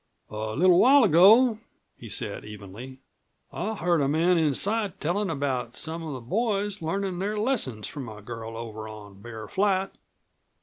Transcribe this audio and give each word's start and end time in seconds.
"A 0.31 0.55
little 0.55 0.79
while 0.79 1.03
ago," 1.03 1.59
he 1.95 2.09
said 2.09 2.43
evenly, 2.43 3.01
"I 3.53 3.75
heard 3.75 4.01
a 4.01 4.07
man 4.07 4.35
inside 4.39 4.99
tellin' 4.99 5.29
about 5.29 5.75
some 5.77 6.01
of 6.01 6.13
the 6.13 6.21
boys 6.21 6.81
learnin' 6.81 7.19
their 7.19 7.37
lessons 7.37 7.85
from 7.85 8.09
a 8.09 8.19
girl 8.19 8.57
over 8.57 8.87
on 8.87 9.21
Bear 9.21 9.47
Flat. 9.47 9.95